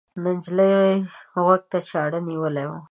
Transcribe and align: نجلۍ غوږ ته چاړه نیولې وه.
نجلۍ 0.23 0.73
غوږ 1.43 1.61
ته 1.71 1.77
چاړه 1.89 2.19
نیولې 2.27 2.65
وه. 2.69 2.77